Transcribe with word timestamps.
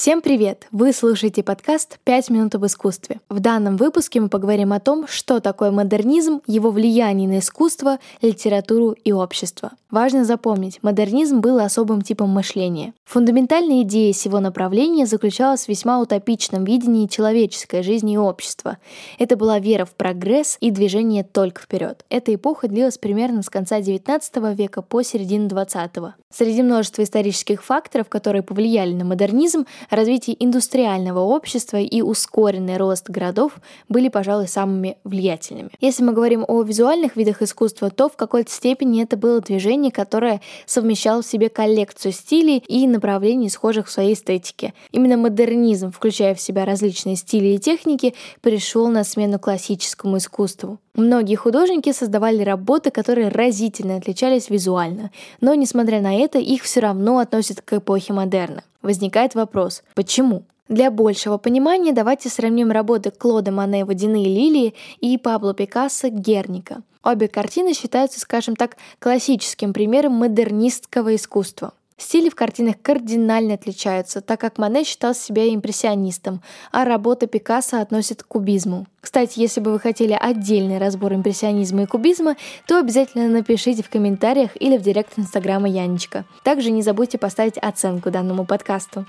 Всем 0.00 0.22
привет! 0.22 0.66
Вы 0.72 0.94
слушаете 0.94 1.42
подкаст 1.42 1.98
«Пять 2.04 2.30
минут 2.30 2.54
об 2.54 2.64
искусстве». 2.64 3.20
В 3.28 3.38
данном 3.38 3.76
выпуске 3.76 4.18
мы 4.18 4.30
поговорим 4.30 4.72
о 4.72 4.80
том, 4.80 5.06
что 5.06 5.40
такое 5.40 5.70
модернизм, 5.72 6.40
его 6.46 6.70
влияние 6.70 7.28
на 7.28 7.40
искусство, 7.40 7.98
литературу 8.22 8.92
и 8.92 9.12
общество. 9.12 9.72
Важно 9.90 10.24
запомнить, 10.24 10.78
модернизм 10.82 11.40
был 11.40 11.58
особым 11.58 12.00
типом 12.00 12.30
мышления. 12.30 12.94
Фундаментальная 13.04 13.82
идея 13.82 14.14
сего 14.14 14.40
направления 14.40 15.04
заключалась 15.04 15.64
в 15.64 15.68
весьма 15.68 16.00
утопичном 16.00 16.64
видении 16.64 17.06
человеческой 17.06 17.82
жизни 17.82 18.14
и 18.14 18.16
общества. 18.16 18.78
Это 19.18 19.36
была 19.36 19.58
вера 19.58 19.84
в 19.84 19.90
прогресс 19.90 20.56
и 20.60 20.70
движение 20.70 21.24
только 21.24 21.60
вперед. 21.60 22.06
Эта 22.08 22.34
эпоха 22.34 22.68
длилась 22.68 22.96
примерно 22.96 23.42
с 23.42 23.50
конца 23.50 23.80
XIX 23.80 24.54
века 24.54 24.80
по 24.80 25.02
середину 25.02 25.48
XX. 25.48 26.12
Среди 26.32 26.62
множества 26.62 27.02
исторических 27.02 27.64
факторов, 27.64 28.08
которые 28.08 28.44
повлияли 28.44 28.94
на 28.94 29.04
модернизм, 29.04 29.66
развитие 29.90 30.36
индустриального 30.42 31.20
общества 31.20 31.76
и 31.76 32.00
ускоренный 32.02 32.76
рост 32.76 33.10
городов 33.10 33.58
были, 33.88 34.08
пожалуй, 34.08 34.48
самыми 34.48 34.96
влиятельными. 35.04 35.70
Если 35.80 36.02
мы 36.02 36.12
говорим 36.12 36.44
о 36.46 36.62
визуальных 36.62 37.16
видах 37.16 37.42
искусства, 37.42 37.90
то 37.90 38.08
в 38.08 38.16
какой-то 38.16 38.50
степени 38.50 39.02
это 39.02 39.16
было 39.16 39.40
движение, 39.40 39.92
которое 39.92 40.40
совмещало 40.66 41.22
в 41.22 41.26
себе 41.26 41.48
коллекцию 41.48 42.12
стилей 42.12 42.62
и 42.66 42.86
направлений, 42.86 43.50
схожих 43.50 43.88
в 43.88 43.90
своей 43.90 44.14
эстетике. 44.14 44.74
Именно 44.92 45.16
модернизм, 45.16 45.92
включая 45.92 46.34
в 46.34 46.40
себя 46.40 46.64
различные 46.64 47.16
стили 47.16 47.48
и 47.48 47.58
техники, 47.58 48.14
пришел 48.40 48.88
на 48.88 49.04
смену 49.04 49.38
классическому 49.38 50.18
искусству. 50.18 50.78
Многие 50.94 51.36
художники 51.36 51.92
создавали 51.92 52.42
работы, 52.42 52.90
которые 52.90 53.28
разительно 53.28 53.96
отличались 53.96 54.50
визуально, 54.50 55.10
но, 55.40 55.54
несмотря 55.54 56.00
на 56.00 56.14
это, 56.14 56.38
их 56.38 56.62
все 56.62 56.80
равно 56.80 57.18
относят 57.18 57.60
к 57.60 57.72
эпохе 57.74 58.12
модерна. 58.12 58.64
Возникает 58.82 59.34
вопрос, 59.34 59.82
почему? 59.94 60.44
Для 60.68 60.90
большего 60.90 61.36
понимания 61.36 61.92
давайте 61.92 62.28
сравним 62.28 62.70
работы 62.70 63.10
Клода 63.10 63.50
Мане 63.50 63.84
«Водяные 63.84 64.26
лилии» 64.26 64.74
и 65.00 65.18
Пабло 65.18 65.52
Пикассо 65.52 66.08
«Герника». 66.08 66.82
Обе 67.02 67.28
картины 67.28 67.74
считаются, 67.74 68.20
скажем 68.20 68.56
так, 68.56 68.76
классическим 68.98 69.72
примером 69.72 70.12
модернистского 70.12 71.16
искусства. 71.16 71.72
Стили 72.00 72.30
в 72.30 72.34
картинах 72.34 72.76
кардинально 72.80 73.54
отличаются, 73.54 74.22
так 74.22 74.40
как 74.40 74.56
Мане 74.56 74.84
считал 74.84 75.14
себя 75.14 75.46
импрессионистом, 75.54 76.42
а 76.72 76.86
работа 76.86 77.26
Пикассо 77.26 77.78
относит 77.78 78.22
к 78.22 78.26
кубизму. 78.26 78.86
Кстати, 79.02 79.38
если 79.38 79.60
бы 79.60 79.70
вы 79.70 79.78
хотели 79.78 80.16
отдельный 80.18 80.78
разбор 80.78 81.12
импрессионизма 81.12 81.82
и 81.82 81.86
кубизма, 81.86 82.36
то 82.66 82.78
обязательно 82.78 83.28
напишите 83.28 83.82
в 83.82 83.90
комментариях 83.90 84.52
или 84.58 84.78
в 84.78 84.82
директ 84.82 85.18
инстаграма 85.18 85.68
Янечка. 85.68 86.24
Также 86.42 86.70
не 86.70 86.80
забудьте 86.80 87.18
поставить 87.18 87.58
оценку 87.58 88.10
данному 88.10 88.46
подкасту. 88.46 89.04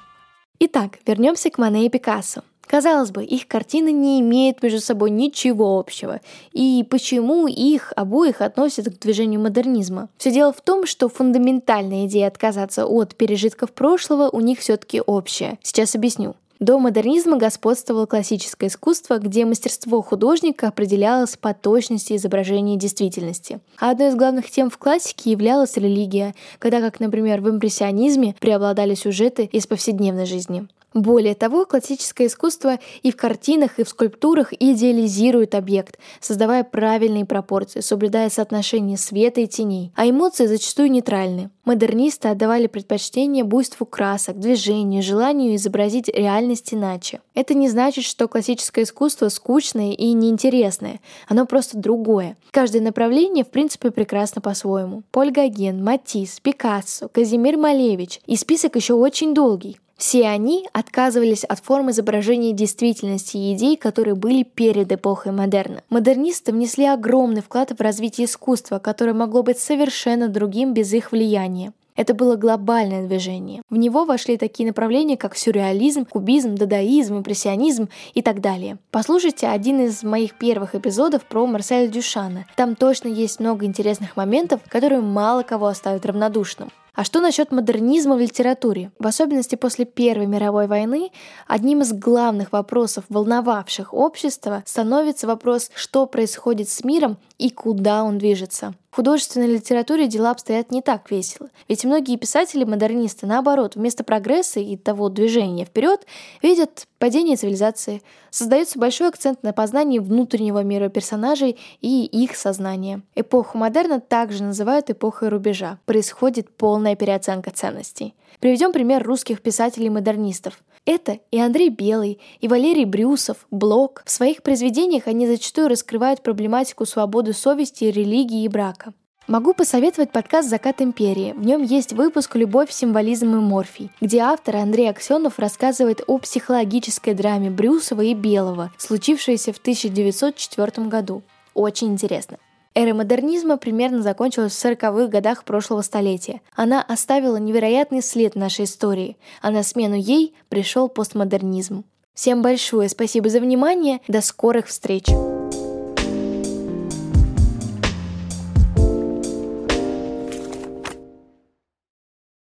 Итак, 0.59 0.99
вернемся 1.07 1.49
к 1.49 1.57
Мане 1.57 1.85
и 1.85 1.89
Пикассо. 1.89 2.43
Казалось 2.67 3.11
бы, 3.11 3.23
их 3.23 3.47
картины 3.47 3.91
не 3.91 4.21
имеют 4.21 4.63
между 4.63 4.79
собой 4.79 5.09
ничего 5.09 5.77
общего. 5.77 6.21
И 6.53 6.85
почему 6.89 7.47
их 7.47 7.91
обоих 7.95 8.41
относят 8.41 8.85
к 8.85 8.99
движению 8.99 9.41
модернизма? 9.41 10.07
Все 10.17 10.31
дело 10.31 10.53
в 10.53 10.61
том, 10.61 10.85
что 10.85 11.09
фундаментальная 11.09 12.05
идея 12.05 12.27
отказаться 12.27 12.85
от 12.85 13.15
пережитков 13.15 13.73
прошлого 13.73 14.29
у 14.29 14.39
них 14.39 14.59
все-таки 14.59 15.01
общая. 15.01 15.59
Сейчас 15.63 15.95
объясню. 15.95 16.35
До 16.61 16.77
модернизма 16.77 17.37
господствовало 17.37 18.05
классическое 18.05 18.69
искусство, 18.69 19.17
где 19.17 19.45
мастерство 19.45 20.03
художника 20.03 20.67
определялось 20.67 21.35
по 21.35 21.55
точности 21.55 22.15
изображения 22.15 22.77
действительности. 22.77 23.59
А 23.79 23.89
одной 23.89 24.09
из 24.09 24.15
главных 24.15 24.51
тем 24.51 24.69
в 24.69 24.77
классике 24.77 25.31
являлась 25.31 25.75
религия, 25.77 26.35
когда, 26.59 26.79
как, 26.79 26.99
например, 26.99 27.41
в 27.41 27.49
импрессионизме 27.49 28.35
преобладали 28.39 28.93
сюжеты 28.93 29.45
из 29.45 29.65
повседневной 29.65 30.27
жизни. 30.27 30.67
Более 30.93 31.35
того, 31.35 31.65
классическое 31.65 32.27
искусство 32.27 32.77
и 33.01 33.11
в 33.11 33.15
картинах, 33.15 33.79
и 33.79 33.83
в 33.83 33.89
скульптурах 33.89 34.51
идеализирует 34.51 35.55
объект, 35.55 35.97
создавая 36.19 36.65
правильные 36.65 37.25
пропорции, 37.25 37.79
соблюдая 37.79 38.29
соотношение 38.29 38.97
света 38.97 39.39
и 39.39 39.47
теней, 39.47 39.93
а 39.95 40.09
эмоции 40.09 40.47
зачастую 40.47 40.91
нейтральны. 40.91 41.49
Модернисты 41.63 42.27
отдавали 42.27 42.67
предпочтение 42.67 43.45
буйству 43.45 43.85
красок, 43.85 44.37
движению, 44.37 45.01
желанию 45.01 45.55
изобразить 45.55 46.09
реальность 46.09 46.73
иначе. 46.73 47.21
Это 47.35 47.53
не 47.53 47.69
значит, 47.69 48.03
что 48.03 48.27
классическое 48.27 48.83
искусство 48.83 49.29
скучное 49.29 49.93
и 49.93 50.11
неинтересное, 50.11 50.99
оно 51.29 51.45
просто 51.45 51.77
другое. 51.77 52.35
Каждое 52.51 52.81
направление, 52.81 53.45
в 53.45 53.49
принципе, 53.49 53.91
прекрасно 53.91 54.41
по-своему. 54.41 55.03
Поль 55.11 55.31
Гоген, 55.31 55.81
Матисс, 55.81 56.41
Пикассо, 56.41 57.07
Казимир 57.07 57.55
Малевич, 57.55 58.19
и 58.25 58.35
список 58.35 58.75
еще 58.75 58.95
очень 58.95 59.33
долгий. 59.33 59.77
Все 60.01 60.27
они 60.27 60.67
отказывались 60.73 61.43
от 61.43 61.59
форм 61.59 61.91
изображения 61.91 62.53
действительности 62.53 63.37
и 63.37 63.53
идей, 63.53 63.77
которые 63.77 64.15
были 64.15 64.41
перед 64.41 64.91
эпохой 64.91 65.31
модерна. 65.31 65.83
Модернисты 65.91 66.51
внесли 66.51 66.85
огромный 66.85 67.43
вклад 67.43 67.69
в 67.69 67.79
развитие 67.79 68.25
искусства, 68.25 68.79
которое 68.79 69.13
могло 69.13 69.43
быть 69.43 69.59
совершенно 69.59 70.27
другим 70.27 70.73
без 70.73 70.91
их 70.91 71.11
влияния. 71.11 71.71
Это 71.95 72.15
было 72.15 72.35
глобальное 72.35 73.05
движение. 73.05 73.61
В 73.69 73.77
него 73.77 74.05
вошли 74.05 74.37
такие 74.37 74.65
направления, 74.65 75.17
как 75.17 75.37
сюрреализм, 75.37 76.05
кубизм, 76.05 76.55
дадаизм, 76.55 77.19
импрессионизм 77.19 77.89
и 78.15 78.23
так 78.23 78.41
далее. 78.41 78.79
Послушайте 78.89 79.49
один 79.49 79.81
из 79.81 80.01
моих 80.01 80.33
первых 80.33 80.73
эпизодов 80.73 81.25
про 81.25 81.45
Марселя 81.45 81.87
Дюшана. 81.87 82.47
Там 82.55 82.75
точно 82.75 83.07
есть 83.07 83.39
много 83.39 83.67
интересных 83.67 84.17
моментов, 84.17 84.61
которые 84.67 85.01
мало 85.01 85.43
кого 85.43 85.67
оставят 85.67 86.07
равнодушным. 86.07 86.71
А 86.93 87.05
что 87.05 87.21
насчет 87.21 87.51
модернизма 87.51 88.15
в 88.15 88.19
литературе? 88.19 88.91
В 88.99 89.07
особенности 89.07 89.55
после 89.55 89.85
Первой 89.85 90.25
мировой 90.25 90.67
войны 90.67 91.11
одним 91.47 91.81
из 91.81 91.93
главных 91.93 92.51
вопросов, 92.51 93.05
волновавших 93.07 93.93
общество, 93.93 94.61
становится 94.65 95.25
вопрос, 95.25 95.71
что 95.73 96.05
происходит 96.05 96.67
с 96.67 96.83
миром 96.83 97.17
и 97.37 97.49
куда 97.49 98.03
он 98.03 98.17
движется. 98.17 98.73
В 98.91 98.97
художественной 98.97 99.47
литературе 99.47 100.07
дела 100.07 100.31
обстоят 100.31 100.69
не 100.69 100.81
так 100.81 101.09
весело, 101.09 101.49
ведь 101.69 101.85
многие 101.85 102.17
писатели-модернисты, 102.17 103.25
наоборот, 103.25 103.75
вместо 103.75 104.03
прогресса 104.03 104.59
и 104.59 104.75
того 104.75 105.07
движения 105.07 105.63
вперед, 105.63 106.05
видят 106.43 106.87
падение 106.99 107.37
цивилизации. 107.37 108.01
Создается 108.31 108.79
большой 108.79 109.07
акцент 109.07 109.43
на 109.43 109.53
познании 109.53 109.99
внутреннего 109.99 110.61
мира 110.61 110.89
персонажей 110.89 111.57
и 111.79 112.03
их 112.05 112.35
сознания. 112.35 113.01
Эпоху 113.15 113.57
модерна 113.57 114.01
также 114.01 114.43
называют 114.43 114.89
эпохой 114.89 115.29
рубежа. 115.29 115.79
Происходит 115.85 116.49
полная 116.49 116.97
переоценка 116.97 117.51
ценностей. 117.51 118.13
Приведем 118.41 118.73
пример 118.73 119.03
русских 119.03 119.41
писателей-модернистов. 119.41 120.61
Это 120.85 121.19
и 121.29 121.39
Андрей 121.39 121.69
Белый, 121.69 122.19
и 122.39 122.47
Валерий 122.47 122.85
Брюсов, 122.85 123.45
Блок. 123.51 124.01
В 124.05 124.09
своих 124.09 124.41
произведениях 124.41 125.07
они 125.07 125.27
зачастую 125.27 125.67
раскрывают 125.67 126.23
проблематику 126.23 126.85
свободы 126.85 127.33
совести, 127.33 127.85
религии 127.85 128.43
и 128.43 128.47
брака. 128.47 128.93
Могу 129.27 129.53
посоветовать 129.53 130.11
подкаст 130.11 130.49
«Закат 130.49 130.81
империи». 130.81 131.33
В 131.37 131.45
нем 131.45 131.61
есть 131.61 131.93
выпуск 131.93 132.35
«Любовь, 132.35 132.71
символизм 132.71 133.35
и 133.35 133.39
морфий», 133.39 133.91
где 134.01 134.19
автор 134.19 134.55
Андрей 134.55 134.89
Аксенов 134.89 135.37
рассказывает 135.37 136.01
о 136.07 136.17
психологической 136.17 137.13
драме 137.13 137.51
Брюсова 137.51 138.01
и 138.01 138.15
Белого, 138.15 138.71
случившейся 138.79 139.53
в 139.53 139.59
1904 139.59 140.87
году. 140.87 141.21
Очень 141.53 141.89
интересно. 141.89 142.39
Эра 142.73 142.93
модернизма 142.93 143.57
примерно 143.57 144.01
закончилась 144.01 144.53
в 144.53 144.65
40-х 144.65 145.07
годах 145.07 145.43
прошлого 145.43 145.81
столетия. 145.81 146.41
Она 146.55 146.81
оставила 146.81 147.35
невероятный 147.35 148.01
след 148.01 148.33
в 148.33 148.37
нашей 148.37 148.65
истории, 148.65 149.17
а 149.41 149.51
на 149.51 149.63
смену 149.63 149.95
ей 149.95 150.33
пришел 150.47 150.87
постмодернизм. 150.87 151.83
Всем 152.13 152.41
большое 152.41 152.87
спасибо 152.89 153.29
за 153.29 153.39
внимание, 153.39 153.99
до 154.07 154.21
скорых 154.21 154.67
встреч! 154.67 155.05